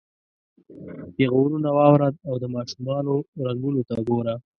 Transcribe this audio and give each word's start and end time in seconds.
پیغورونه 1.15 1.69
واوره 1.77 2.09
او 2.27 2.35
د 2.43 2.45
ماشومانو 2.55 3.13
رنګونو 3.45 3.81
ته 3.89 3.95
ګوره. 4.07 4.33